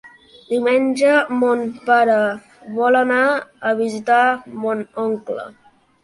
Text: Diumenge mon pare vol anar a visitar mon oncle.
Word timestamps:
Diumenge 0.51 1.09
mon 1.41 1.59
pare 1.89 2.15
vol 2.77 2.97
anar 3.01 3.19
a 3.69 3.75
visitar 3.81 4.23
mon 4.63 4.81
oncle. 5.05 5.45